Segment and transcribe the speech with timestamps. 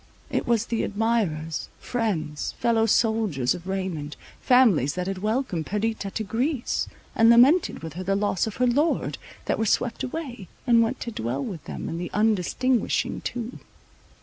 [0.31, 6.23] It was the admirers, friends, fellow soldiers of Raymond, families that had welcomed Perdita to
[6.23, 10.81] Greece, and lamented with her the loss of her lord, that were swept away, and
[10.81, 13.59] went to dwell with them in the undistinguishing tomb.